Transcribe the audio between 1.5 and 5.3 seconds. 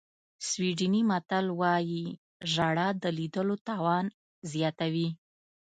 وایي ژړا د لیدلو توان زیاتوي.